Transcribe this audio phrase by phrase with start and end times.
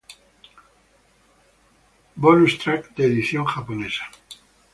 [2.17, 4.01] Bonus track de edición japonesa